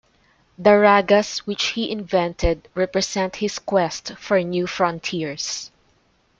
[0.57, 5.69] The ragas which he invented represent his quest for new frontiers.